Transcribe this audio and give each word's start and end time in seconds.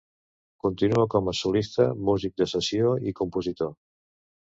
Continua 0.65 1.05
com 1.15 1.29
a 1.33 1.35
solista, 1.41 1.87
músic 2.09 2.43
de 2.43 2.51
sessió 2.57 2.99
i 3.13 3.17
compositor. 3.25 3.75